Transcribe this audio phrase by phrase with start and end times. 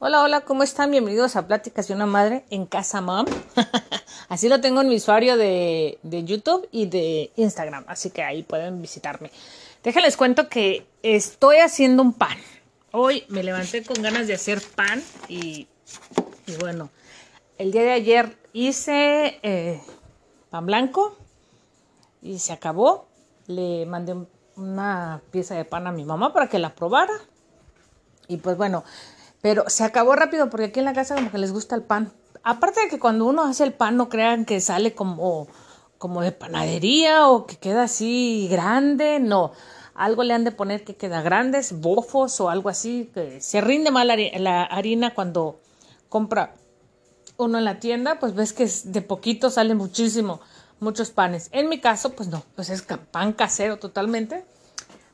[0.00, 0.92] Hola, hola, ¿cómo están?
[0.92, 3.26] Bienvenidos a Pláticas de una Madre en Casa Mom.
[4.28, 8.44] así lo tengo en mi usuario de, de, YouTube y de Instagram, así que ahí
[8.44, 9.32] pueden visitarme.
[9.82, 12.38] Déjenles cuento que estoy haciendo un pan.
[12.92, 15.66] Hoy me levanté con ganas de hacer pan y,
[16.60, 16.90] bueno,
[17.58, 19.82] el día de ayer hice eh,
[20.48, 21.18] pan blanco
[22.22, 23.08] y se acabó.
[23.48, 24.14] Le mandé
[24.54, 27.14] una pieza de pan a mi mamá para que la probara.
[28.28, 28.84] Y pues bueno,
[29.40, 32.12] pero se acabó rápido porque aquí en la casa como que les gusta el pan.
[32.42, 35.48] Aparte de que cuando uno hace el pan no crean que sale como,
[35.98, 39.52] como de panadería o que queda así grande, no.
[39.94, 43.90] Algo le han de poner que queda grandes, bofos o algo así, que se rinde
[43.90, 45.60] mal la harina cuando
[46.08, 46.54] compra
[47.36, 50.40] uno en la tienda, pues ves que de poquito sale muchísimo,
[50.80, 51.48] muchos panes.
[51.52, 54.44] En mi caso, pues no, pues es pan casero totalmente.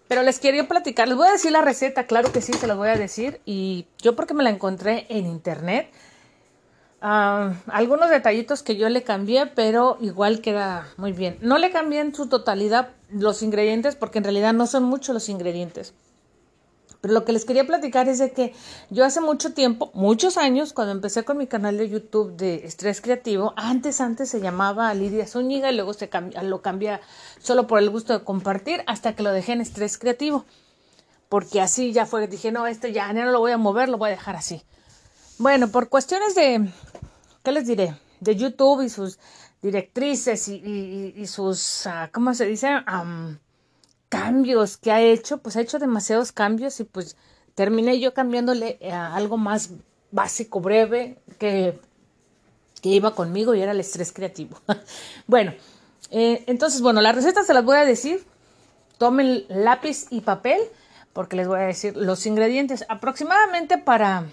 [0.08, 2.74] Pero les quería platicar, les voy a decir la receta, claro que sí, se la
[2.74, 3.40] voy a decir.
[3.46, 5.90] Y yo porque me la encontré en internet.
[7.00, 11.36] Algunos detallitos que yo le cambié, pero igual queda muy bien.
[11.40, 15.28] No le cambié en su totalidad los ingredientes porque en realidad no son muchos los
[15.28, 15.94] ingredientes.
[17.04, 18.54] Pero lo que les quería platicar es de que
[18.88, 23.02] yo hace mucho tiempo, muchos años, cuando empecé con mi canal de YouTube de Estrés
[23.02, 26.08] Creativo, antes, antes se llamaba Lidia Zúñiga y luego se
[26.44, 27.02] lo cambia
[27.40, 30.46] solo por el gusto de compartir hasta que lo dejé en Estrés Creativo.
[31.28, 34.08] Porque así ya fue, dije, no, esto ya, no lo voy a mover, lo voy
[34.08, 34.62] a dejar así.
[35.36, 36.70] Bueno, por cuestiones de,
[37.42, 37.94] ¿qué les diré?
[38.20, 39.18] De YouTube y sus
[39.60, 42.70] directrices y, sus, uh, ¿cómo se dice?
[44.14, 47.16] Cambios que ha hecho, pues ha hecho demasiados cambios y pues
[47.56, 49.70] terminé yo cambiándole a algo más
[50.12, 51.80] básico, breve, que,
[52.80, 54.56] que iba conmigo y era el estrés creativo.
[55.26, 55.52] bueno,
[56.12, 58.24] eh, entonces, bueno, las recetas se las voy a decir.
[58.98, 60.60] Tomen lápiz y papel
[61.12, 62.84] porque les voy a decir los ingredientes.
[62.88, 64.26] Aproximadamente para,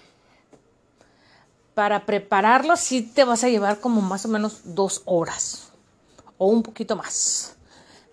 [1.74, 5.72] para prepararlo sí te vas a llevar como más o menos dos horas
[6.38, 7.56] o un poquito más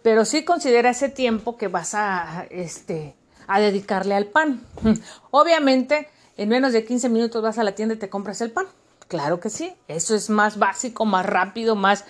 [0.01, 3.15] pero sí considera ese tiempo que vas a, este,
[3.47, 4.61] a dedicarle al pan.
[5.31, 8.65] Obviamente, en menos de 15 minutos vas a la tienda y te compras el pan.
[9.07, 12.05] Claro que sí, eso es más básico, más rápido, más,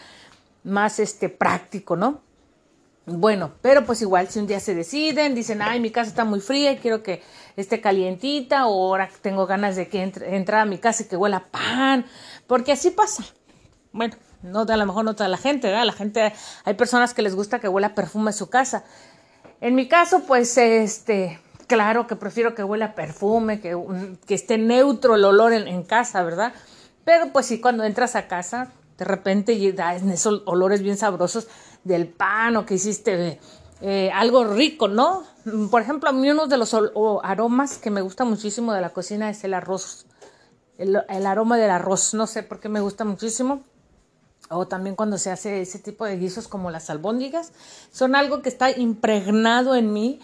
[0.63, 2.21] más este, práctico, ¿no?
[3.05, 6.41] Bueno, pero pues igual si un día se deciden, dicen, ay, mi casa está muy
[6.41, 7.23] fría y quiero que
[7.55, 11.15] esté calientita, o ahora tengo ganas de que entre, entrar a mi casa y que
[11.15, 12.05] huela pan,
[12.45, 13.23] porque así pasa.
[13.91, 15.85] Bueno, no, a lo mejor no toda la gente, ¿verdad?
[15.85, 16.33] La gente,
[16.63, 18.83] hay personas que les gusta que huela perfume en su casa.
[19.59, 23.77] En mi caso, pues, este, claro que prefiero que huela perfume, que,
[24.25, 26.53] que esté neutro el olor en, casa, ¿verdad?
[27.03, 31.47] Pero pues sí, cuando entras a casa, de repente da esos olores bien sabrosos
[31.83, 33.39] del pan o que hiciste
[33.81, 35.23] eh, algo rico, ¿no?
[35.69, 36.75] Por ejemplo, a mí uno de los
[37.23, 40.05] aromas que me gusta muchísimo de la cocina es el arroz.
[40.77, 43.63] El aroma del arroz, no sé por qué me gusta muchísimo
[44.49, 47.51] o también cuando se hace ese tipo de guisos como las albóndigas,
[47.91, 50.19] son algo que está impregnado en mí,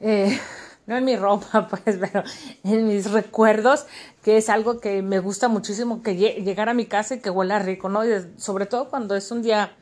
[0.00, 0.38] eh,
[0.86, 2.24] no en mi ropa, pues, pero
[2.64, 3.86] en mis recuerdos,
[4.22, 7.58] que es algo que me gusta muchísimo, que llegar a mi casa y que huela
[7.58, 8.04] rico, ¿no?
[8.04, 9.72] Y sobre todo cuando es un día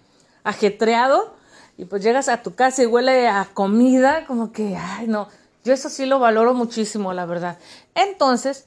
[0.45, 1.35] ajetreado
[1.77, 5.29] y pues llegas a tu casa y huele a comida, como que, ay, no,
[5.65, 7.59] yo eso sí lo valoro muchísimo, la verdad.
[7.95, 8.67] Entonces,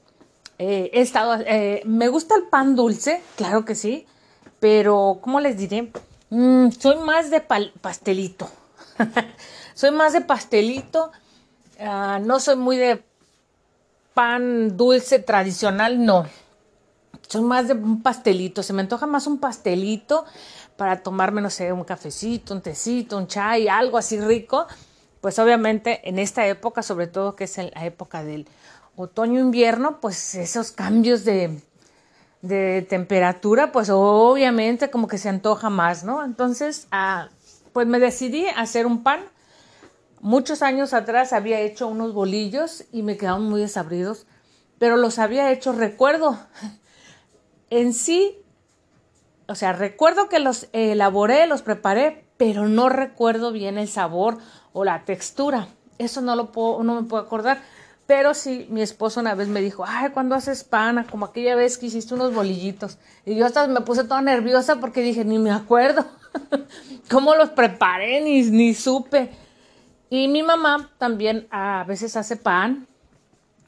[0.58, 4.06] eh, he estado, eh, me gusta el pan dulce, claro que sí,
[4.62, 5.92] pero ¿cómo les diré?
[6.30, 8.48] Mm, soy más de pastelito.
[9.74, 11.12] soy más de pastelito.
[12.22, 13.04] No soy muy de
[14.14, 16.28] pan dulce tradicional, no.
[17.28, 18.62] Soy más de un pastelito.
[18.62, 20.26] Se me antoja más un pastelito
[20.78, 24.68] para tomarme, no sé, un cafecito, un tecito, un chai, algo así rico.
[25.22, 28.48] Pues obviamente en esta época, sobre todo que es la época del
[28.96, 31.60] otoño-invierno, pues esos cambios de,
[32.42, 36.24] de temperatura, pues obviamente como que se antoja más, ¿no?
[36.24, 37.30] Entonces, ah,
[37.74, 39.22] pues me decidí a hacer un pan.
[40.20, 44.26] Muchos años atrás había hecho unos bolillos y me quedaron muy desabridos,
[44.80, 46.38] pero los había hecho, recuerdo,
[47.70, 48.38] en sí,
[49.48, 54.38] o sea, recuerdo que los elaboré, los preparé, pero no recuerdo bien el sabor
[54.74, 55.68] o la textura.
[55.98, 57.62] Eso no lo puedo, no me puedo acordar
[58.12, 61.08] pero sí, mi esposo una vez me dijo, ay, cuando haces pana?
[61.10, 62.98] Como aquella vez que hiciste unos bolillitos.
[63.26, 66.06] Y yo hasta me puse toda nerviosa porque dije, ni me acuerdo
[67.10, 69.32] cómo los preparé, ni, ni supe.
[70.10, 72.86] Y mi mamá también a veces hace pan,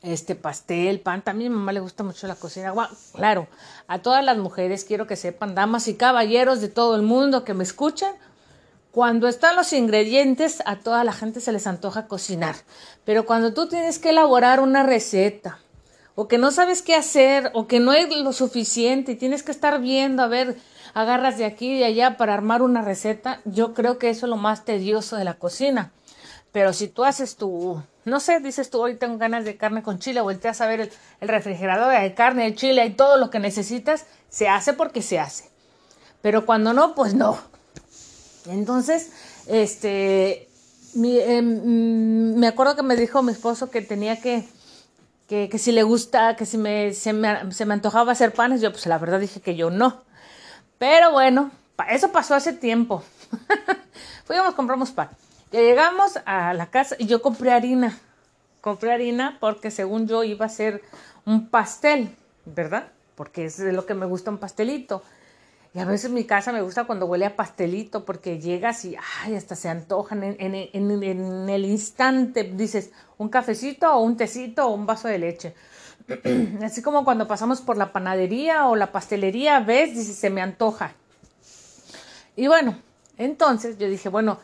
[0.02, 1.22] este pastel, pan.
[1.22, 2.74] También a mi mamá le gusta mucho la cocina.
[3.14, 3.48] claro,
[3.88, 7.54] a todas las mujeres quiero que sepan, damas y caballeros de todo el mundo que
[7.54, 8.14] me escuchan,
[8.94, 12.54] cuando están los ingredientes, a toda la gente se les antoja cocinar.
[13.06, 15.58] Pero cuando tú tienes que elaborar una receta,
[16.14, 19.52] o que no sabes qué hacer, o que no es lo suficiente y tienes que
[19.52, 20.58] estar viendo, a ver,
[20.94, 24.30] agarras de aquí y de allá para armar una receta, yo creo que eso es
[24.30, 25.92] lo más tedioso de la cocina.
[26.52, 29.98] Pero si tú haces tu, no sé, dices tú, hoy tengo ganas de carne con
[29.98, 33.40] chile, volteas a ver el, el refrigerador de carne, de chile y todo lo que
[33.40, 35.50] necesitas, se hace porque se hace.
[36.22, 37.53] Pero cuando no, pues no.
[38.46, 39.12] Entonces,
[39.48, 40.50] este,
[40.96, 44.48] em, me acuerdo que me dijo mi esposo que tenía que,
[45.28, 48.72] que, si le gusta, que si me se, me, se me antojaba hacer panes, yo
[48.72, 50.04] pues la verdad dije que yo no.
[50.78, 51.52] Pero bueno,
[51.90, 53.04] eso pasó hace tiempo.
[54.26, 55.10] Fuimos, compramos pan.
[55.52, 57.98] Ya llegamos a la casa y yo compré harina.
[58.62, 60.82] Compré harina porque según yo iba a ser
[61.26, 62.88] un pastel, ¿verdad?
[63.16, 65.04] Porque es de lo que me gusta un pastelito.
[65.76, 69.36] Y a veces mi casa me gusta cuando huele a pastelito porque llegas y ay,
[69.36, 72.44] hasta se antojan en, en, en, en el instante.
[72.44, 75.56] Dices, un cafecito o un tecito o un vaso de leche.
[76.64, 80.94] Así como cuando pasamos por la panadería o la pastelería, ves, dices, se me antoja.
[82.36, 82.78] Y bueno,
[83.18, 84.40] entonces yo dije, bueno,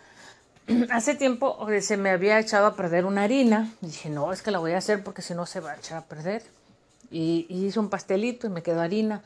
[0.91, 3.71] hace tiempo eh, se me había echado a perder una harina.
[3.81, 5.75] Y dije, no, es que la voy a hacer porque si no se va a
[5.75, 6.43] echar a perder.
[7.11, 9.23] Y, y, hice un pastelito y me quedó harina.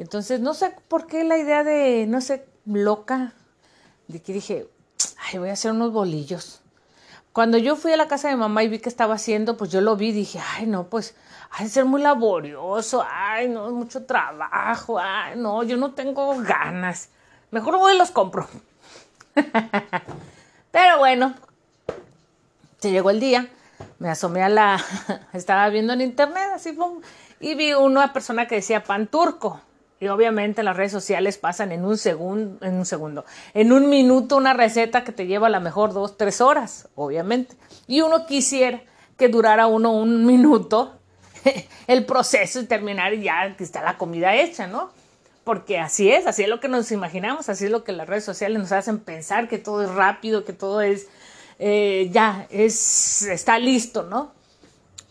[0.00, 3.34] Entonces, no sé por qué la idea de, no sé, loca,
[4.08, 4.66] de que dije,
[5.18, 6.62] ay, voy a hacer unos bolillos.
[7.34, 9.82] Cuando yo fui a la casa de mamá y vi que estaba haciendo, pues yo
[9.82, 11.14] lo vi y dije, ay, no, pues,
[11.50, 17.10] hay de ser muy laborioso, ay, no, mucho trabajo, ay, no, yo no tengo ganas.
[17.50, 18.48] Mejor voy y los compro.
[20.70, 21.34] Pero bueno,
[22.78, 23.50] se llegó el día,
[23.98, 24.82] me asomé a la,
[25.34, 26.74] estaba viendo en internet, así,
[27.38, 29.60] y vi una persona que decía pan turco.
[30.00, 34.36] Y obviamente las redes sociales pasan en un segundo, en un segundo, en un minuto
[34.36, 37.54] una receta que te lleva a lo mejor dos, tres horas, obviamente.
[37.86, 38.82] Y uno quisiera
[39.18, 40.96] que durara uno un minuto
[41.86, 44.90] el proceso y terminar y ya está la comida hecha, ¿no?
[45.44, 48.24] porque así es, así es lo que nos imaginamos, así es lo que las redes
[48.24, 51.08] sociales nos hacen pensar, que todo es rápido, que todo es,
[51.58, 54.32] eh, ya, es, está listo, ¿no?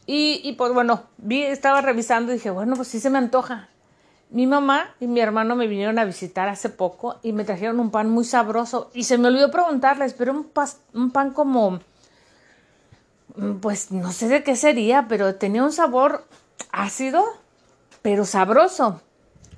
[0.05, 3.69] Y, y, pues bueno, vi, estaba revisando y dije, bueno, pues sí se me antoja.
[4.29, 7.89] Mi mamá y mi hermano me vinieron a visitar hace poco y me trajeron un
[7.89, 10.51] pan muy sabroso y se me olvidó preguntarles, pero un,
[10.93, 11.79] un pan como,
[13.61, 16.25] pues no sé de qué sería, pero tenía un sabor
[16.71, 17.23] ácido,
[18.03, 19.01] pero sabroso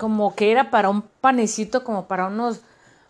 [0.02, 2.62] como que era para un panecito, como para unos,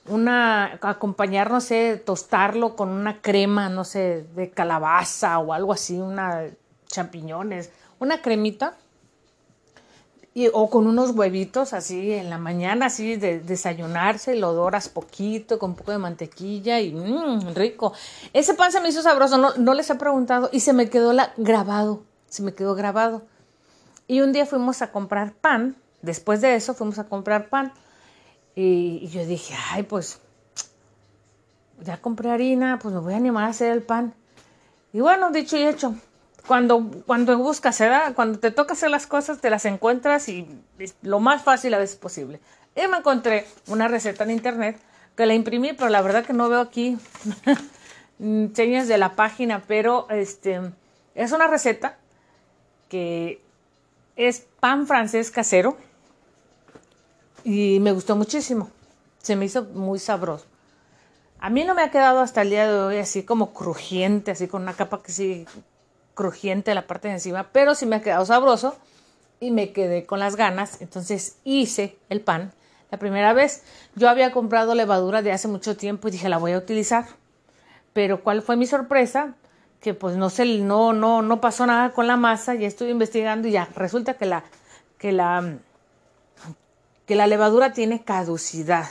[0.07, 5.97] una, acompañar, no sé, tostarlo con una crema, no sé, de calabaza o algo así,
[6.01, 6.47] una
[6.87, 8.75] champiñones, una cremita.
[10.33, 15.59] Y, o con unos huevitos así en la mañana, así de desayunarse, lo doras poquito,
[15.59, 17.93] con un poco de mantequilla y mmm, rico.
[18.31, 21.33] Ese pan se me hizo sabroso, no, les he preguntado y se me quedó la,
[21.35, 23.23] grabado, se me quedó grabado.
[24.07, 27.73] Y un día fuimos a comprar pan Después de eso fuimos a comprar pan
[28.55, 30.19] y, yo dije, ay, pues
[31.79, 34.13] ya compré harina, pues me voy a animar a hacer el pan.
[34.93, 35.95] Y bueno, dicho y hecho,
[36.47, 40.47] cuando, cuando buscas, da cuando te toca hacer las cosas, te las encuentras y
[41.01, 42.39] lo más fácil a veces posible.
[42.75, 44.79] Y me encontré una receta en internet
[45.15, 46.97] que la imprimí, pero la verdad que no veo aquí
[48.53, 50.61] señas de la página, pero este
[51.15, 51.97] es una receta
[52.89, 53.41] que
[54.15, 55.77] es pan francés casero
[57.43, 58.69] y me gustó muchísimo.
[59.21, 60.45] Se me hizo muy sabroso.
[61.39, 64.47] A mí no me ha quedado hasta el día de hoy así como crujiente, así
[64.47, 65.45] con una capa que sí
[66.13, 68.75] crujiente la parte de encima, pero sí me ha quedado sabroso
[69.39, 70.81] y me quedé con las ganas.
[70.81, 72.53] Entonces hice el pan
[72.91, 73.63] la primera vez.
[73.95, 77.05] Yo había comprado levadura de hace mucho tiempo y dije la voy a utilizar.
[77.93, 79.35] Pero cuál fue mi sorpresa
[79.81, 82.53] que pues no sé, no no no pasó nada con la masa.
[82.55, 84.43] Ya estuve investigando y ya resulta que la
[84.97, 85.57] que la
[87.05, 88.85] que la levadura tiene caducidad.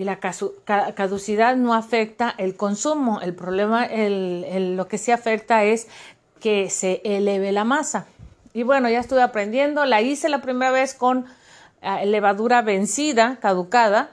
[0.00, 3.20] Y la caducidad no afecta el consumo.
[3.20, 5.88] El problema, lo que sí afecta es
[6.40, 8.06] que se eleve la masa.
[8.54, 9.84] Y bueno, ya estuve aprendiendo.
[9.84, 11.26] La hice la primera vez con
[11.82, 14.12] eh, levadura vencida, caducada,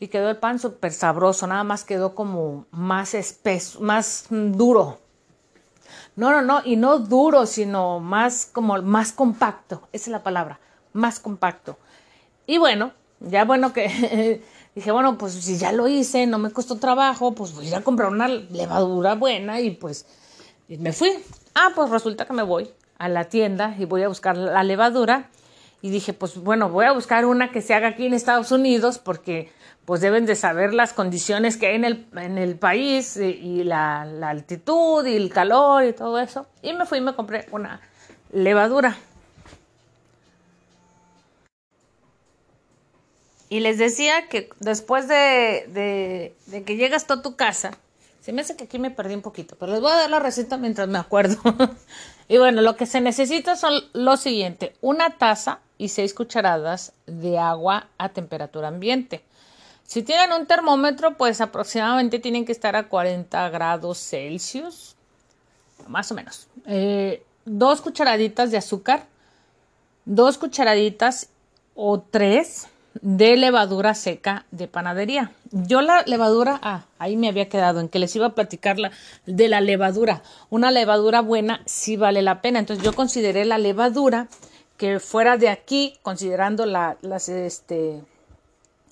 [0.00, 1.46] y quedó el pan súper sabroso.
[1.46, 4.98] Nada más quedó como más espeso, más duro.
[6.16, 9.88] No, no, no, y no duro, sino más como más compacto.
[9.92, 10.58] Esa es la palabra,
[10.94, 11.76] más compacto.
[12.46, 14.42] Y bueno, ya bueno que
[14.78, 17.74] dije, bueno, pues si ya lo hice, no me costó trabajo, pues voy a ir
[17.74, 20.06] a comprar una levadura buena y pues
[20.68, 21.10] me fui.
[21.54, 25.30] Ah, pues resulta que me voy a la tienda y voy a buscar la levadura.
[25.80, 28.98] Y dije, pues bueno, voy a buscar una que se haga aquí en Estados Unidos
[28.98, 29.50] porque
[29.84, 34.04] pues deben de saber las condiciones que hay en el, en el país y, la,
[34.04, 36.46] la, altitud y el calor y todo eso.
[36.62, 37.80] Y me fui y me compré una
[38.32, 38.96] levadura.
[43.50, 46.34] Y les decía que después de,
[46.66, 47.70] que llegas tú a tu casa,
[48.20, 50.18] se me hace que aquí me perdí un poquito, pero les voy a dar la
[50.18, 51.38] receta mientras me acuerdo.
[52.28, 57.38] y bueno, lo que se necesita son lo siguiente, una taza y seis cucharadas de
[57.38, 59.22] agua a temperatura ambiente.
[59.84, 64.94] Si tienen un termómetro, pues aproximadamente tienen que estar a 40 grados Celsius,
[65.86, 66.48] más o menos.
[66.66, 69.06] Eh, dos cucharaditas de azúcar,
[70.04, 71.30] dos cucharaditas
[71.74, 72.66] o tres
[73.02, 75.32] de levadura seca de panadería.
[75.50, 78.90] Yo la levadura, ah, ahí me había quedado en que les iba a platicar la,
[79.26, 80.22] de la levadura.
[80.50, 82.58] Una levadura buena sí vale la pena.
[82.58, 84.28] Entonces yo consideré la levadura
[84.76, 88.02] que fuera de aquí, considerando las este,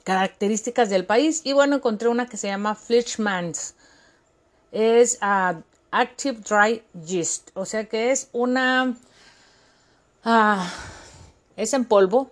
[0.04, 1.42] características del país.
[1.44, 3.74] Y bueno, encontré una que se llama Fleischmann's.
[4.72, 5.60] Es uh,
[5.90, 8.94] Active Dry Yeast, o sea que es una...
[10.24, 10.64] Uh,
[11.56, 12.30] es en polvo,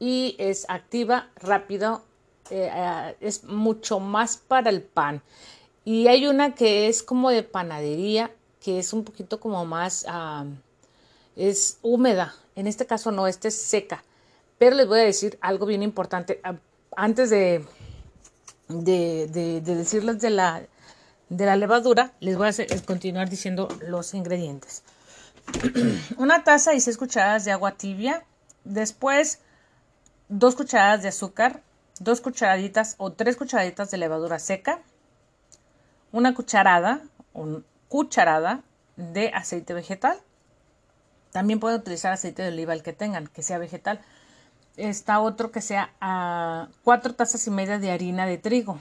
[0.00, 2.02] y es activa, rápido,
[2.50, 5.22] eh, eh, es mucho más para el pan.
[5.84, 10.06] Y hay una que es como de panadería, que es un poquito como más,
[11.36, 12.34] es húmeda.
[12.56, 14.02] En este caso no, esta es seca.
[14.58, 16.40] Pero les voy a decir algo bien importante.
[16.96, 17.64] Antes de,
[18.68, 20.62] de, de, decirles de la,
[21.28, 22.52] de la levadura, les voy a
[22.84, 24.82] continuar diciendo los ingredientes.
[26.18, 28.24] Una taza y seis cucharadas de agua tibia.
[28.64, 29.40] Después
[30.30, 31.60] dos cucharadas de azúcar,
[31.98, 34.80] dos cucharaditas o tres cucharaditas de levadura seca,
[36.12, 37.02] una cucharada
[37.34, 38.62] o cucharada
[38.96, 40.16] de aceite vegetal.
[41.32, 44.00] También pueden utilizar aceite de oliva el que tengan, que sea vegetal.
[44.76, 48.80] Está otro que sea a cuatro tazas y media de harina de trigo.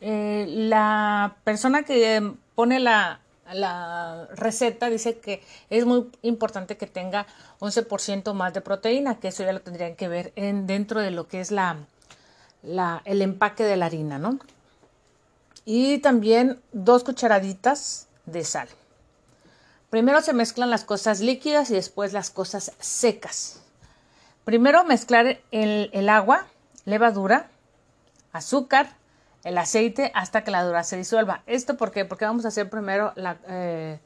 [0.00, 3.20] Eh, la persona que pone la
[3.50, 7.26] la receta dice que es muy importante que tenga
[7.60, 11.28] 11% más de proteína, que eso ya lo tendrían que ver en, dentro de lo
[11.28, 11.76] que es la,
[12.62, 14.38] el empaque de la harina, ¿no?
[15.64, 18.68] Y también dos cucharaditas de sal.
[19.90, 23.60] Primero se mezclan las cosas líquidas y después las cosas secas.
[24.44, 26.46] Primero mezclar el agua,
[26.84, 27.48] levadura,
[28.32, 28.96] azúcar,
[29.44, 31.42] el aceite hasta que la dura se disuelva.
[31.46, 32.04] ¿Esto por qué?
[32.04, 33.98] Porque vamos a hacer primero la, eh,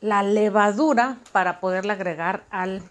[0.00, 2.82] la levadura para poderla agregar al,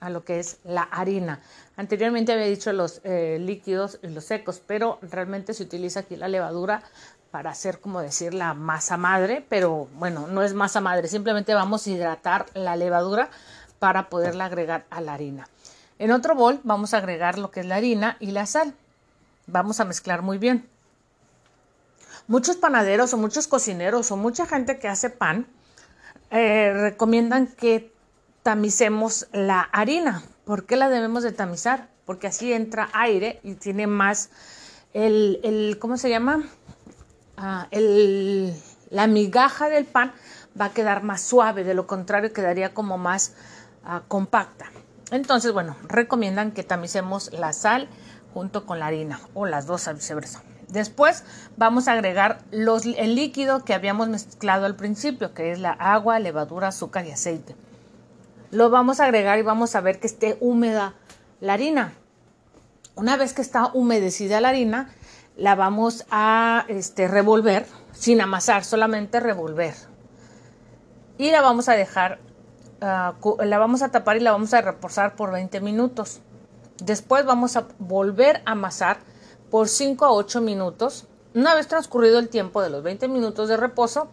[0.00, 1.40] a lo que es la harina.
[1.76, 6.28] Anteriormente había dicho los eh, líquidos y los secos, pero realmente se utiliza aquí la
[6.28, 6.82] levadura
[7.30, 11.86] para hacer como decir la masa madre, pero bueno, no es masa madre, simplemente vamos
[11.86, 13.30] a hidratar la levadura
[13.78, 15.48] para poderla agregar a la harina.
[15.98, 18.74] En otro bol vamos a agregar lo que es la harina y la sal
[19.50, 20.68] vamos a mezclar muy bien.
[22.26, 25.46] Muchos panaderos o muchos cocineros o mucha gente que hace pan
[26.30, 27.92] eh, recomiendan que
[28.42, 30.22] tamicemos la harina.
[30.44, 31.88] ¿Por qué la debemos de tamizar?
[32.06, 34.30] Porque así entra aire y tiene más
[34.92, 36.44] el, ¿cómo se llama?
[37.36, 38.54] Ah, el,
[38.90, 40.12] la migaja del pan
[40.60, 43.34] va a quedar más suave, de lo contrario quedaría como más
[43.84, 44.66] ah, compacta.
[45.10, 47.88] Entonces, bueno, recomiendan que tamicemos la sal
[48.34, 50.42] junto con la harina o las dos viceversa.
[50.68, 51.24] Después
[51.56, 56.18] vamos a agregar los, el líquido que habíamos mezclado al principio, que es la agua,
[56.20, 57.56] levadura, azúcar y aceite.
[58.52, 60.94] Lo vamos a agregar y vamos a ver que esté húmeda
[61.40, 61.92] la harina.
[62.94, 64.90] Una vez que está humedecida la harina,
[65.36, 69.74] la vamos a este, revolver sin amasar, solamente revolver.
[71.18, 72.18] Y la vamos a dejar,
[72.80, 76.20] ah, la vamos a tapar y la vamos a reposar por 20 minutos.
[76.80, 78.98] Después vamos a volver a amasar
[79.50, 81.06] por 5 a 8 minutos.
[81.34, 84.08] Una vez transcurrido el tiempo de los 20 minutos de reposo,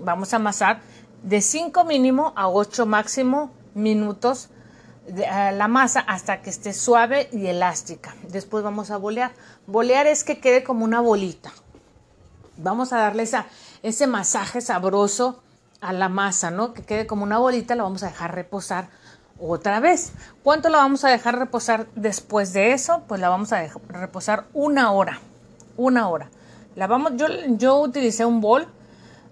[0.00, 0.80] vamos a amasar
[1.22, 4.48] de 5 mínimo a 8 máximo minutos
[5.06, 8.14] de, la masa hasta que esté suave y elástica.
[8.28, 9.32] Después vamos a bolear.
[9.66, 11.52] Bolear es que quede como una bolita.
[12.56, 13.28] Vamos a darle
[13.82, 15.42] ese masaje sabroso
[15.80, 16.72] a la masa, ¿no?
[16.72, 18.88] Que quede como una bolita, la vamos a dejar reposar
[19.40, 20.12] otra vez.
[20.42, 23.02] ¿Cuánto la vamos a dejar reposar después de eso?
[23.06, 25.20] Pues la vamos a dejar reposar una hora.
[25.76, 26.30] Una hora.
[26.74, 28.66] La vamos, yo, yo utilicé un bol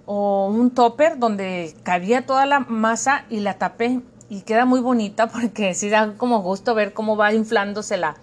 [0.06, 5.28] o un topper donde cabía toda la masa y la tapé y queda muy bonita
[5.32, 8.16] porque sí da como gusto ver cómo va inflándose la,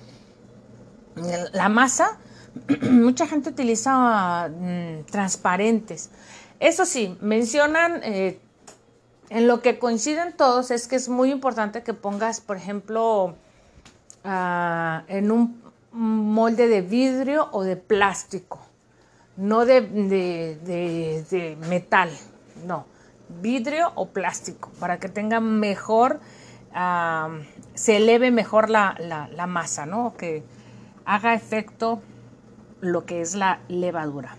[1.53, 2.19] la masa.
[2.81, 6.09] Mucha gente utiliza mm, transparentes.
[6.59, 8.39] Eso sí, mencionan eh,
[9.31, 13.35] en lo que coinciden todos es que es muy importante que pongas, por ejemplo,
[14.25, 15.61] ah, en un
[15.93, 18.59] molde de vidrio o de plástico,
[19.37, 22.09] no de, metal,
[22.65, 22.85] no,
[23.41, 26.19] vidrio o plástico, para que tenga mejor
[27.73, 30.13] se eleve mejor la, la, masa, ¿no?
[30.17, 30.43] Que
[31.05, 32.01] haga efecto
[32.81, 34.35] lo que es la levadura.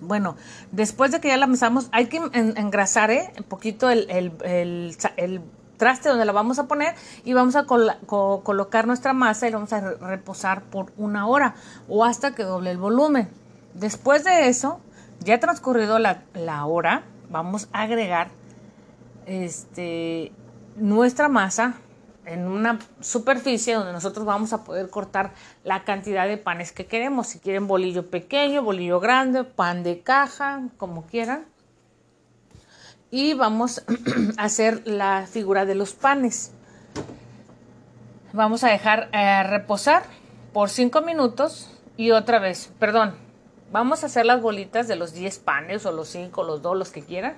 [0.00, 0.36] Bueno,
[0.72, 3.32] después de que ya la mesamos, hay que engrasar ¿eh?
[3.36, 5.42] un poquito el, el, el,
[5.76, 9.72] traste donde la vamos a poner y vamos a colocar nuestra masa y la vamos
[9.72, 11.54] a reposar por una hora
[11.88, 13.28] o hasta que doble el volumen.
[13.74, 14.80] Después de eso,
[15.20, 18.28] ya transcurrido la, la hora, vamos a agregar
[19.26, 20.32] este,
[20.76, 21.74] nuestra masa
[22.26, 25.32] en una superficie donde nosotros vamos a poder cortar
[25.64, 27.28] la cantidad de panes que queremos.
[27.28, 31.46] Si quieren bolillo pequeño, bolillo grande, pan de caja, como quieran.
[33.10, 33.82] Y vamos
[34.36, 36.52] a hacer la figura de los panes.
[38.32, 40.04] Vamos a dejar eh, reposar
[40.52, 43.14] por 5 minutos y otra vez, perdón,
[43.72, 46.90] vamos a hacer las bolitas de los 10 panes o los 5, los 2, los
[46.90, 47.36] que quieran.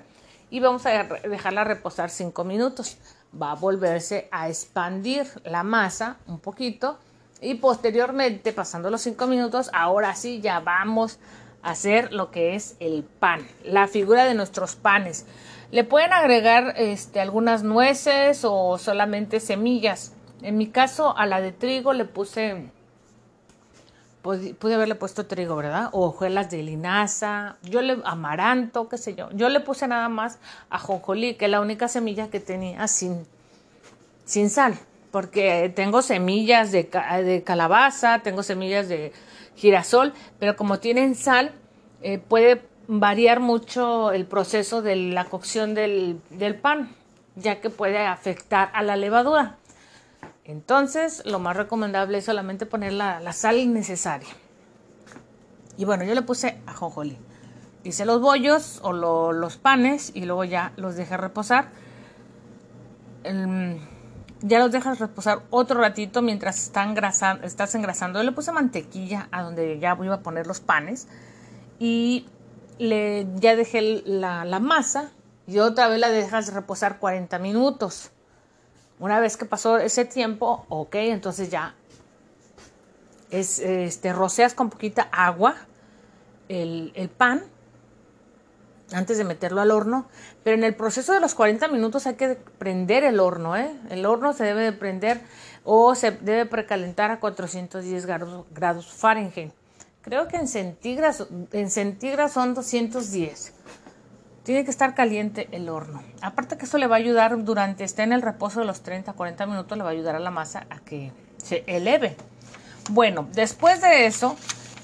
[0.51, 2.97] Y vamos a dejarla reposar 5 minutos
[3.41, 6.97] va a volverse a expandir la masa un poquito
[7.41, 11.19] y posteriormente, pasando los 5 minutos, ahora sí ya vamos
[11.61, 15.25] a hacer lo que es el pan, la figura de nuestros panes.
[15.69, 20.13] Le pueden agregar este, algunas nueces o solamente semillas.
[20.41, 22.71] En mi caso, a la de trigo le puse
[24.23, 25.89] pude haberle puesto trigo, ¿verdad?
[25.91, 29.29] O hojuelas de linaza, yo le amaranto, qué sé yo.
[29.33, 30.39] Yo le puse nada más
[30.69, 33.27] ajonjolí, que es la única semilla que tenía sin,
[34.23, 34.79] sin sal,
[35.11, 36.89] porque tengo semillas de,
[37.23, 39.11] de calabaza, tengo semillas de
[39.55, 41.51] girasol, pero como tienen sal,
[42.01, 46.95] eh, puede variar mucho el proceso de la cocción del, del pan,
[47.35, 49.57] ya que puede afectar a la levadura.
[50.45, 54.29] Entonces, lo más recomendable es solamente poner la, sal necesaria.
[55.77, 57.17] Y bueno, yo le puse ajonjolí.
[57.83, 61.69] Hice los bollos o los panes y luego ya los dejé reposar.
[63.23, 68.19] ya los dejas reposar otro ratito mientras estás engrasando.
[68.19, 71.07] Yo le puse mantequilla a donde ya voy a poner los panes.
[71.79, 72.27] Y
[72.79, 75.11] ya dejé la masa
[75.47, 78.12] y otra vez la dejas reposar 40 minutos.
[78.99, 81.75] Una vez que pasó ese tiempo, ok, entonces ya
[83.33, 85.55] es, este, roceas con poquita agua
[86.47, 87.43] el, pan
[88.91, 90.07] antes de meterlo al horno,
[90.43, 93.75] pero en el proceso de los 40 minutos hay que prender el horno, ¿eh?
[93.89, 95.21] El horno se debe de prender
[95.63, 99.51] o se debe precalentar a 410 grados, grados Fahrenheit.
[100.03, 103.53] Creo que en centígrados, en centígrados son 210.
[104.43, 106.03] Tiene que estar caliente el horno.
[106.21, 109.13] Aparte que eso le va a ayudar durante, esté en el reposo de los 30,
[109.13, 112.17] 40 minutos, le va a ayudar a la masa a que se eleve.
[112.89, 114.35] Bueno, después de eso,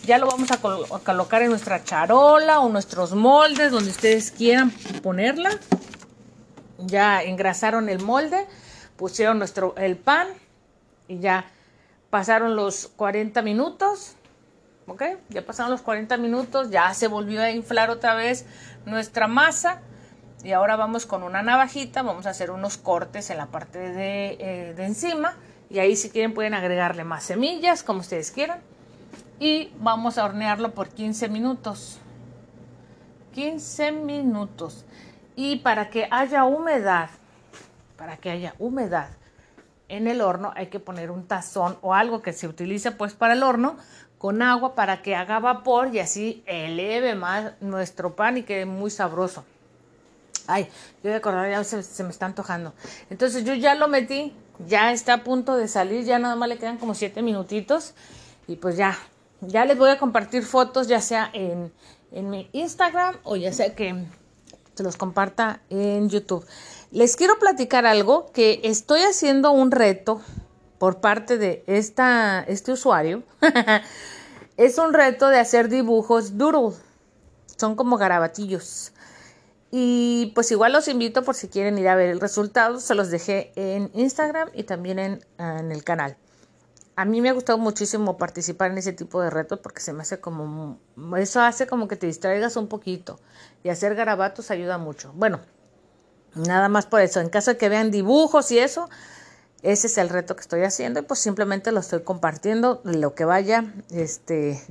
[0.05, 0.57] ya lo vamos a,
[1.03, 4.71] colocar en nuestra charola o nuestros moldes, donde ustedes quieran
[5.03, 5.51] ponerla.
[6.77, 8.47] Ya engrasaron el molde,
[8.95, 10.27] pusieron nuestro, el pan
[11.09, 11.45] y ya
[12.09, 14.15] pasaron los 40 minutos.
[14.87, 15.03] ¿Ok?
[15.29, 18.45] Ya pasaron los 40 minutos, ya se volvió a inflar otra vez
[18.85, 19.81] nuestra masa
[20.43, 24.37] y ahora vamos con una navajita, vamos a hacer unos cortes en la parte de,
[24.39, 25.35] eh, de encima
[25.69, 28.59] y ahí si quieren pueden agregarle más semillas como ustedes quieran.
[29.39, 31.99] Y vamos a hornearlo por 15 minutos.
[33.33, 34.85] 15 minutos.
[35.35, 37.09] Y para que haya humedad
[37.99, 39.09] para que haya humedad
[39.89, 43.33] en el horno hay que poner un tazón o algo que se utilice pues para
[43.33, 43.75] el horno
[44.19, 48.91] con agua para que haga vapor y así eleve más nuestro pan y quede muy
[48.91, 49.45] sabroso.
[50.45, 50.67] Ay,
[51.03, 52.73] yo de acordar, ya se, me está antojando.
[53.09, 54.33] Entonces yo ya lo metí,
[54.67, 57.93] ya está a punto de salir, ya nada más le quedan como siete minutitos
[58.45, 58.97] y pues ya,
[59.39, 61.71] ya les voy a compartir fotos ya sea en,
[62.11, 64.03] en mi Instagram o ya sea que
[64.75, 66.45] se los comparta en YouTube.
[66.91, 70.21] Les quiero platicar algo que estoy haciendo un reto
[70.79, 73.21] por parte de esta, este usuario
[74.57, 76.75] es un reto de hacer dibujos doodle.
[77.57, 78.93] Son como garabatillos.
[79.71, 82.79] Y pues igual los invito por si quieren ir a ver el resultado.
[82.79, 86.17] Se los dejé en Instagram y también en, en el canal.
[86.95, 90.01] A mí me ha gustado muchísimo participar en ese tipo de retos porque se me
[90.01, 90.79] hace como...
[91.17, 93.19] Eso hace como que te distraigas un poquito.
[93.63, 95.11] Y hacer garabatos ayuda mucho.
[95.13, 95.39] Bueno,
[96.35, 97.19] nada más por eso.
[97.19, 98.89] En caso de que vean dibujos y eso,
[99.61, 103.25] ese es el reto que estoy haciendo y pues simplemente lo estoy compartiendo, lo que
[103.25, 104.61] vaya, este,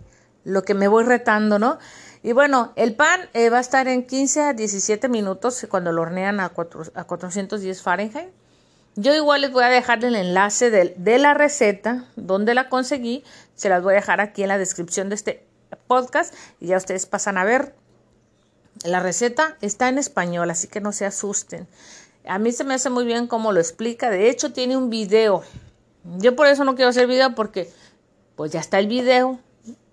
[0.44, 1.78] lo que me voy retando, ¿no?
[2.22, 6.02] Y bueno, el pan eh, va a estar en 15 a 17 minutos cuando lo
[6.02, 8.30] hornean a, 4, a 410 Fahrenheit.
[8.96, 13.22] Yo igual les voy a dejar el enlace de, de la receta, donde la conseguí,
[13.54, 15.46] se las voy a dejar aquí en la descripción de este
[15.86, 17.74] podcast y ya ustedes pasan a ver.
[18.84, 21.68] La receta está en español, así que no se asusten.
[22.28, 24.10] A mí se me hace muy bien cómo lo explica.
[24.10, 25.42] De hecho, tiene un video.
[26.18, 27.70] Yo por eso no quiero hacer video porque
[28.36, 29.40] pues ya está el video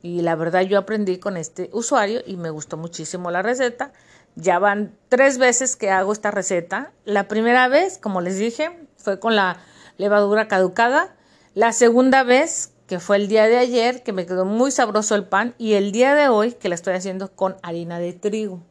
[0.01, 3.93] y la verdad yo aprendí con este usuario y me gustó muchísimo la receta.
[4.35, 6.91] Ya van tres veces que hago esta receta.
[7.05, 9.57] La primera vez, como les dije, fue con la
[9.97, 11.15] levadura caducada.
[11.53, 15.23] La segunda vez, que fue el día de ayer, que me quedó muy sabroso el
[15.23, 15.55] pan.
[15.57, 18.61] Y el día de hoy, que la estoy haciendo con harina de trigo.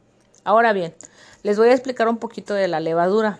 [0.44, 0.94] Ahora bien,
[1.42, 3.38] les voy a explicar un poquito de la levadura.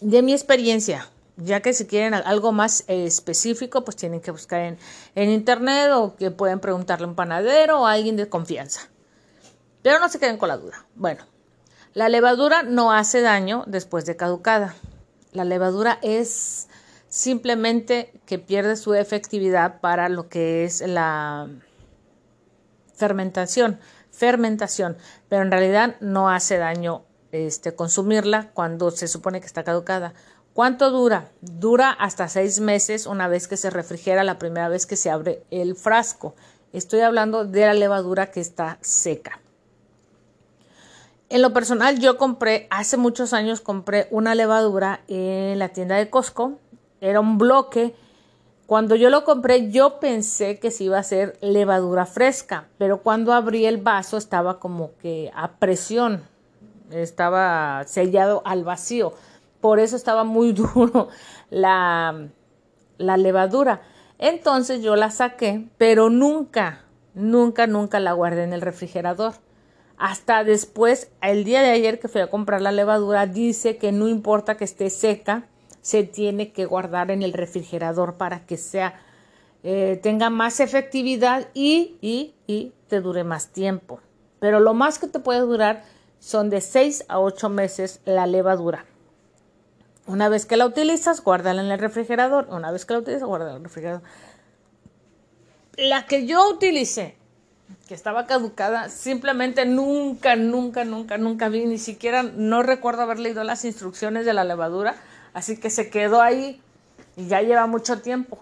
[0.00, 4.78] De mi experiencia, ya que si quieren algo más específico, pues tienen que buscar en,
[5.14, 8.88] en internet o que pueden preguntarle a un panadero o a alguien de confianza.
[9.82, 10.84] Pero no se queden con la duda.
[10.94, 11.24] Bueno,
[11.94, 14.74] la levadura no hace daño después de caducada.
[15.32, 16.68] La levadura es
[17.08, 21.48] simplemente que pierde su efectividad para lo que es la
[22.94, 23.80] fermentación,
[24.10, 24.98] fermentación,
[25.30, 27.05] pero en realidad no hace daño
[27.44, 30.14] este, consumirla cuando se supone que está caducada.
[30.54, 31.32] ¿Cuánto dura?
[31.42, 35.42] Dura hasta seis meses una vez que se refrigera la primera vez que se abre
[35.50, 36.34] el frasco.
[36.72, 39.40] Estoy hablando de la levadura que está seca.
[41.28, 46.08] En lo personal, yo compré, hace muchos años compré una levadura en la tienda de
[46.08, 46.58] Costco.
[47.00, 47.94] Era un bloque.
[48.66, 53.32] Cuando yo lo compré, yo pensé que se iba a ser levadura fresca, pero cuando
[53.32, 56.22] abrí el vaso estaba como que a presión,
[56.90, 59.12] estaba sellado al vacío.
[59.60, 61.08] Por eso estaba muy duro
[61.50, 62.28] la,
[62.98, 63.82] la levadura.
[64.18, 69.34] Entonces yo la saqué, pero nunca, nunca, nunca la guardé en el refrigerador
[69.98, 74.08] hasta después, el día de ayer que fui a comprar la levadura, dice que no
[74.08, 75.46] importa que esté seca,
[75.80, 79.00] se tiene que guardar en el refrigerador para que sea,
[79.62, 84.00] eh, tenga más efectividad y, y, y te dure más tiempo.
[84.38, 85.84] Pero lo más que te puede durar
[86.26, 88.84] son de 6 a 8 meses la levadura.
[90.08, 92.48] Una vez que la utilizas, guárdala en el refrigerador.
[92.50, 94.02] Una vez que la utilizas, guárdala en el refrigerador.
[95.76, 97.14] La que yo utilicé
[97.86, 103.44] que estaba caducada, simplemente nunca, nunca, nunca, nunca vi, ni siquiera no recuerdo haber leído
[103.44, 104.96] las instrucciones de la levadura,
[105.32, 106.60] así que se quedó ahí
[107.16, 108.40] y ya lleva mucho tiempo,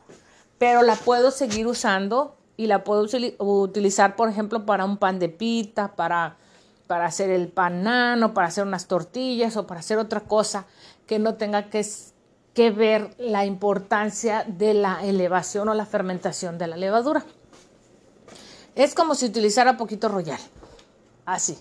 [0.57, 3.07] pero la puedo seguir usando y la puedo
[3.39, 6.37] utilizar, por ejemplo, para un pan de pita, para,
[6.87, 10.67] para hacer el pan nano, para hacer unas tortillas o para hacer otra cosa
[11.07, 11.85] que no tenga que,
[12.71, 17.25] ver la importancia de la elevación o la fermentación de la levadura.
[18.75, 20.39] Es como si utilizara poquito royal.
[21.27, 21.59] Así.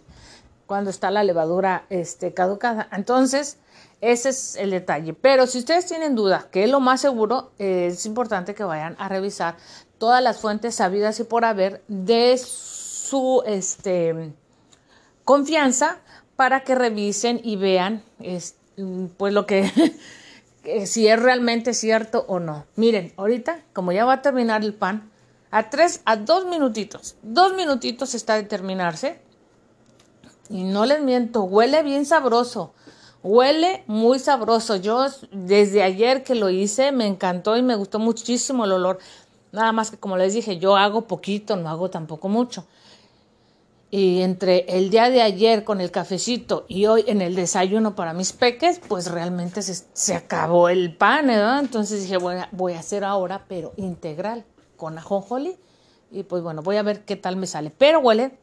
[0.65, 2.87] Cuando está la levadura este, caducada.
[2.91, 3.57] Entonces,
[4.01, 5.13] ese es el detalle.
[5.13, 9.09] Pero si ustedes tienen duda, que es lo más seguro, es importante que vayan a
[9.09, 9.55] revisar
[9.97, 14.33] todas las fuentes sabidas y por haber de su este,
[15.25, 15.99] confianza
[16.35, 18.03] para que revisen y vean
[19.17, 19.71] pues lo que
[20.85, 22.65] si es realmente cierto o no.
[22.75, 25.11] Miren, ahorita como ya va a terminar el pan,
[25.51, 27.15] a tres, a dos minutitos.
[27.21, 29.19] Dos minutitos está de terminarse.
[30.49, 32.73] Y no les miento, huele bien sabroso.
[33.21, 34.77] Huele muy sabroso.
[34.77, 38.99] Yo desde ayer que lo hice me encantó y me gustó muchísimo el olor.
[39.51, 42.65] Nada más que como les dije, yo hago poquito, no hago tampoco mucho.
[43.95, 48.13] Y entre el día de ayer con el cafecito y hoy en el desayuno para
[48.13, 51.59] mis peques, pues realmente se, acabó el pan, ¿verdad?
[51.59, 54.45] Entonces dije, voy a hacer ahora, pero integral
[54.77, 55.59] con ajonjoli
[56.09, 57.69] y pues bueno, voy a ver qué tal me sale.
[57.69, 58.39] Pero huele,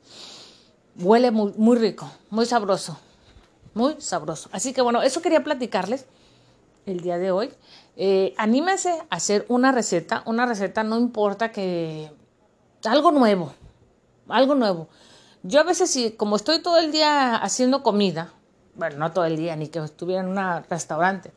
[1.00, 2.96] huele muy, muy rico, muy sabroso,
[3.74, 4.50] muy sabroso.
[4.52, 6.06] Así que bueno, eso quería platicarles
[6.86, 7.50] el día de hoy.
[7.96, 12.08] Eh, anímense a hacer una receta, una receta no importa que
[12.84, 13.52] algo nuevo,
[14.28, 14.86] algo nuevo.
[15.42, 18.32] Yo a veces sí, como estoy todo el día haciendo comida,
[18.74, 21.32] bueno, no todo el día, ni que estuviera en un restaurante,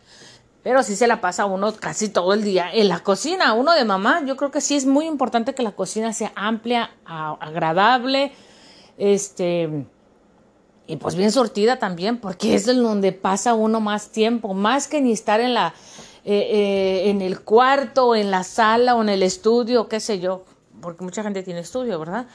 [0.63, 3.83] pero sí se la pasa uno casi todo el día en la cocina, uno de
[3.83, 4.23] mamá.
[4.25, 8.31] Yo creo que sí es muy importante que la cocina sea amplia, agradable,
[8.97, 9.85] este,
[10.87, 15.11] y pues bien sortida también, porque es donde pasa uno más tiempo, más que ni
[15.11, 15.73] estar en la,
[16.23, 20.45] eh, eh, en el cuarto, en la sala o en el estudio, qué sé yo,
[20.81, 22.27] porque mucha gente tiene estudio, ¿verdad?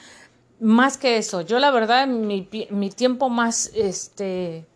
[0.60, 4.66] Más que eso, yo la verdad mi, mi tiempo más, este,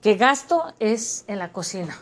[0.00, 1.96] que gasto es en la cocina.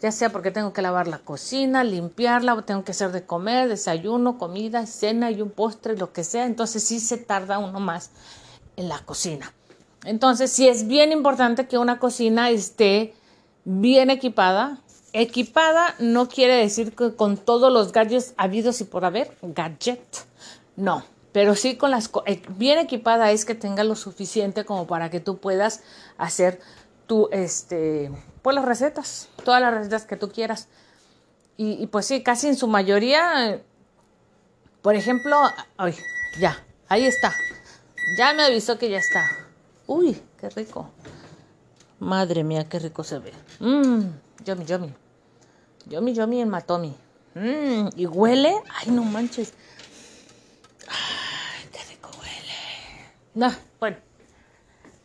[0.00, 3.68] Ya sea porque tengo que lavar la cocina, limpiarla, o tengo que hacer de comer,
[3.68, 8.10] desayuno, comida, cena y un postre, lo que sea, entonces sí se tarda uno más
[8.76, 9.52] en la cocina.
[10.04, 13.14] Entonces sí es bien importante que una cocina esté
[13.64, 14.80] bien equipada.
[15.12, 20.00] Equipada no quiere decir que con todos los gadgets habidos y por haber, gadget,
[20.76, 25.10] no, pero sí con las eh, bien equipada es que tenga lo suficiente como para
[25.10, 25.82] que tú puedas
[26.18, 26.60] hacer
[27.06, 28.10] tú, este,
[28.42, 30.68] pues las recetas, todas las recetas que tú quieras.
[31.56, 33.60] Y, pues sí, casi en su mayoría,
[34.80, 35.36] por ejemplo,
[35.76, 35.94] ay,
[36.38, 37.34] ya, ahí está.
[38.16, 39.28] Ya me avisó que ya está.
[39.86, 40.88] Uy, qué rico.
[41.98, 43.34] Madre mía, qué rico se ve.
[43.58, 44.04] Mmm,
[44.42, 44.94] yummy, yummy.
[45.84, 46.96] Yummy, yummy en Matomi.
[47.34, 48.54] Mmm, y huele.
[48.78, 49.52] Ay, no manches.
[53.34, 53.96] No, bueno.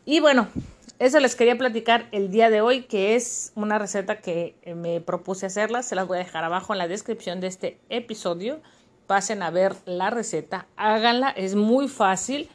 [0.04, 0.48] Y bueno,
[0.98, 5.00] eso les quería platicar el día de hoy, que es una receta que eh, me
[5.00, 5.82] propuse hacerla.
[5.82, 8.60] Se las voy a dejar abajo en la descripción de este episodio.
[9.06, 12.48] Pasen a ver la receta, háganla, es muy fácil.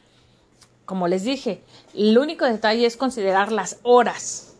[0.84, 1.62] Como les dije,
[1.94, 4.56] el único detalle es considerar las horas.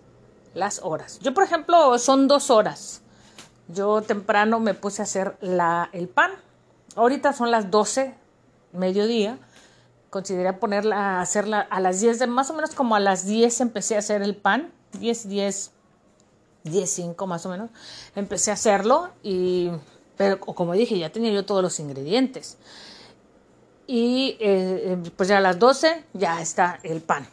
[0.54, 1.18] Las horas.
[1.20, 3.02] Yo, por ejemplo, son dos horas.
[3.68, 6.30] Yo temprano me puse a hacer la, el pan.
[6.94, 8.14] Ahorita son las 12,
[8.72, 9.38] mediodía
[10.12, 13.96] consideré ponerla, hacerla a las 10, de, más o menos como a las 10 empecé
[13.96, 14.70] a hacer el pan,
[15.00, 15.70] 10, 10,
[16.64, 17.70] 10, 5 más o menos,
[18.14, 19.70] empecé a hacerlo y,
[20.18, 22.58] pero como dije, ya tenía yo todos los ingredientes.
[23.86, 27.26] Y eh, eh, pues ya a las 12 ya está el pan.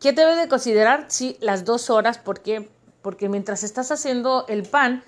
[0.00, 1.06] ¿Qué debe de considerar?
[1.08, 2.68] Sí, las dos horas, porque
[3.02, 5.04] porque mientras estás haciendo el pan,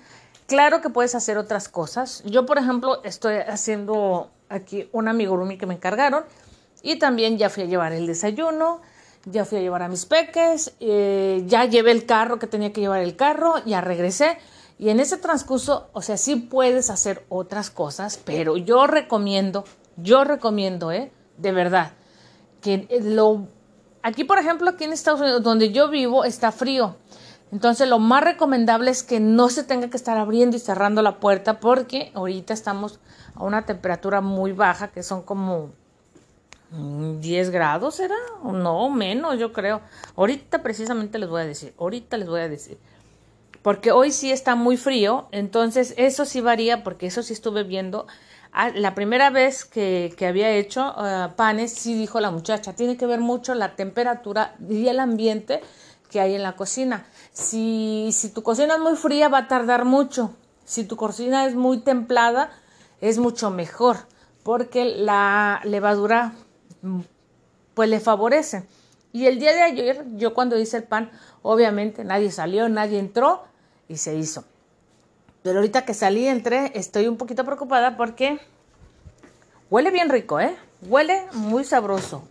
[0.47, 2.21] claro que puedes hacer otras cosas.
[2.25, 6.23] Yo, por ejemplo, estoy haciendo aquí un amigurumi que me encargaron
[6.81, 8.81] y también ya fui a llevar el desayuno,
[9.25, 12.81] ya fui a llevar a mis peques, eh, ya llevé el carro que tenía que
[12.81, 14.37] llevar el carro, ya regresé.
[14.77, 19.63] Y en ese transcurso, o sea, sí puedes hacer otras cosas, pero yo recomiendo,
[19.95, 21.11] yo recomiendo, ¿eh?
[21.37, 21.93] De verdad,
[22.61, 23.47] que lo...
[24.03, 26.97] Aquí, por ejemplo, aquí en Estados Unidos, donde yo vivo, está frío.
[27.51, 31.19] Entonces, lo más recomendable es que no se tenga que estar abriendo y cerrando la
[31.19, 32.99] puerta porque ahorita estamos
[33.35, 35.71] a una temperatura muy baja, que son como
[36.71, 38.15] 10 grados, ¿era?
[38.43, 39.81] No, menos, yo creo.
[40.15, 42.77] Ahorita precisamente les voy a decir, ahorita les voy a decir.
[43.61, 48.05] Porque hoy sí está muy frío, entonces eso sí varía, porque eso sí estuve viendo.
[48.51, 52.97] Ah, la primera vez que, que había hecho ah, panes, sí dijo la muchacha, tiene
[52.97, 55.61] que ver mucho la temperatura y el ambiente
[56.15, 57.05] que hay en la cocina.
[57.33, 60.33] Si, si tu cocina es muy fría, va a tardar mucho.
[60.63, 62.51] Si tu cocina es muy templada,
[63.01, 63.97] es mucho mejor
[64.43, 66.31] porque la levadura
[66.83, 67.01] mm,
[67.73, 68.65] pues le favorece.
[69.11, 73.43] Y el día de ayer, yo cuando hice el pan, obviamente nadie salió, nadie entró
[73.89, 74.45] y se hizo.
[75.43, 78.39] Pero ahorita que salí, entré, estoy un poquito preocupada porque
[79.69, 80.55] huele bien rico, ¿eh?
[80.83, 82.23] Huele muy sabroso.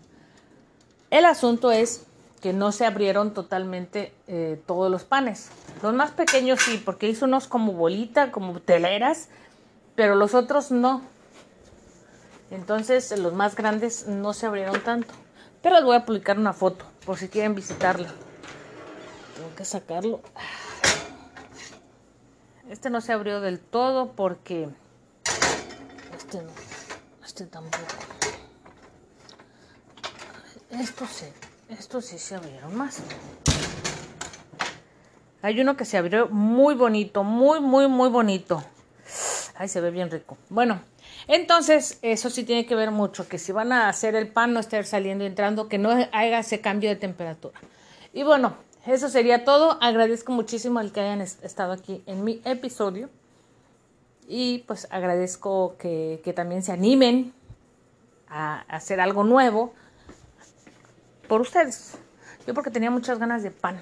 [1.10, 2.06] El asunto es
[2.44, 5.48] que no se abrieron totalmente eh, todos los panes.
[5.82, 9.30] Los más pequeños sí, porque hizo unos como bolita, como teleras,
[9.94, 11.00] pero los otros no.
[12.50, 15.14] Entonces los más grandes no se abrieron tanto.
[15.62, 18.08] Pero les voy a publicar una foto por si quieren visitarla.
[19.36, 20.20] Tengo que sacarlo.
[22.68, 24.68] Este no se abrió del todo porque
[26.14, 26.50] este no,
[27.24, 27.84] este tampoco.
[30.68, 31.24] Esto sí,
[31.68, 33.02] estos sí se abrieron más.
[35.42, 38.64] Hay uno que se abrió muy bonito, muy, muy, muy bonito.
[39.56, 40.38] Ay, se ve bien rico.
[40.48, 40.80] Bueno,
[41.28, 44.60] entonces eso sí tiene que ver mucho, que si van a hacer el pan no
[44.60, 47.60] estar saliendo y entrando, que no haga ese cambio de temperatura.
[48.12, 49.78] Y bueno, eso sería todo.
[49.82, 53.10] Agradezco muchísimo el que hayan estado aquí en mi episodio.
[54.26, 57.34] Y pues agradezco que, que también se animen
[58.28, 59.74] a hacer algo nuevo
[61.28, 61.92] por ustedes.
[62.46, 63.80] Yo porque tenía muchas ganas de pan.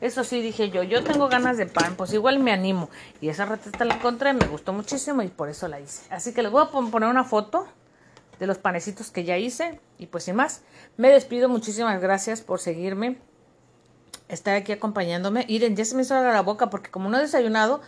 [0.00, 2.88] Eso sí, dije yo, yo tengo ganas de pan, pues igual me animo.
[3.20, 6.02] Y esa receta la encontré, me gustó muchísimo y por eso la hice.
[6.14, 7.66] Así que les voy a poner una foto
[8.38, 9.80] de los panecitos que ya hice.
[9.98, 10.62] Y pues sin más,
[10.96, 11.48] me despido.
[11.48, 13.18] Muchísimas gracias por seguirme,
[14.28, 15.44] estar aquí acompañándome.
[15.48, 17.80] Miren, ya se me hizo la boca porque como no he desayunado,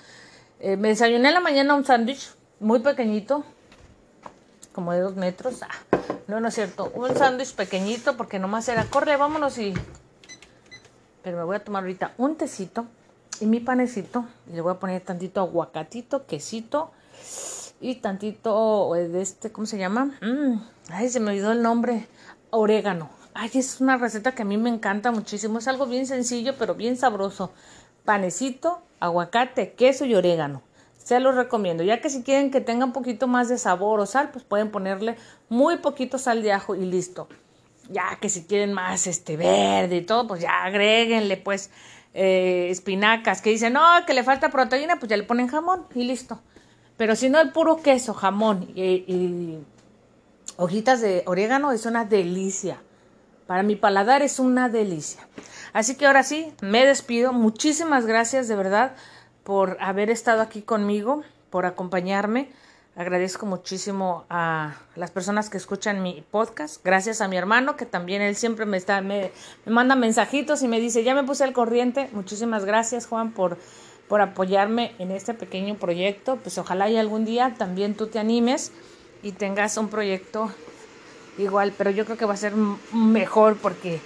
[0.58, 3.44] eh, me desayuné en la mañana un sándwich muy pequeñito,
[4.72, 5.62] como de dos metros.
[5.62, 5.68] Ah,
[6.26, 9.74] no, no es cierto, un sándwich pequeñito porque nomás era, corre, vámonos y
[11.22, 12.86] pero me voy a tomar ahorita un tecito
[13.40, 14.24] y mi panecito.
[14.48, 16.90] Y le voy a poner tantito aguacatito, quesito
[17.80, 20.18] y tantito eh, de este, ¿cómo se llama?
[20.20, 22.06] Mm, ay, se me olvidó el nombre.
[22.50, 23.10] Orégano.
[23.34, 25.58] Ay, es una receta que a mí me encanta muchísimo.
[25.58, 27.52] Es algo bien sencillo, pero bien sabroso.
[28.04, 30.62] Panecito, aguacate, queso y orégano.
[31.10, 31.82] Se los recomiendo.
[31.82, 34.70] Ya que si quieren que tenga un poquito más de sabor o sal, pues pueden
[34.70, 35.16] ponerle
[35.48, 37.26] muy poquito sal de ajo y listo
[37.88, 41.70] ya que si quieren más este verde y todo, pues ya agréguenle pues
[42.14, 46.04] eh, espinacas, que dicen, no, que le falta proteína, pues ya le ponen jamón y
[46.04, 46.40] listo.
[46.96, 49.58] Pero si no, el puro queso, jamón y,
[50.58, 52.80] hojitas de orégano es una delicia.
[53.48, 55.26] Para mi paladar es una delicia.
[55.72, 57.32] Así que ahora sí, me despido.
[57.32, 58.94] Muchísimas gracias de verdad
[59.44, 62.50] por haber estado aquí conmigo, por acompañarme.
[62.96, 66.84] Agradezco muchísimo a las personas que escuchan mi podcast.
[66.84, 69.30] Gracias a mi hermano, que también él siempre me, está, me,
[69.64, 72.10] manda mensajitos y me dice, ya me puse al corriente.
[72.12, 73.58] Muchísimas gracias, Juan, por,
[74.08, 76.36] por apoyarme en este pequeño proyecto.
[76.36, 78.72] Pues ojalá y algún día también tú te animes
[79.22, 80.50] y tengas un proyecto
[81.38, 82.54] igual, pero yo creo que va a ser
[82.92, 84.00] mejor porque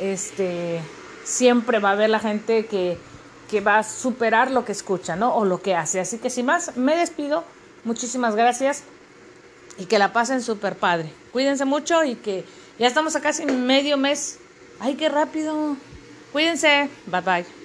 [0.00, 0.80] este
[1.24, 2.96] siempre va a haber la gente que,
[3.50, 5.34] que va a superar lo que escucha, ¿no?
[5.34, 6.00] O lo que hace.
[6.00, 7.44] Así que sin más, me despido.
[7.84, 8.82] Muchísimas gracias
[9.78, 11.12] y que la pasen súper padre.
[11.32, 12.44] Cuídense mucho y que
[12.78, 14.38] ya estamos a casi medio mes.
[14.80, 15.76] ¡Ay, qué rápido!
[16.32, 16.88] Cuídense.
[17.06, 17.57] Bye bye.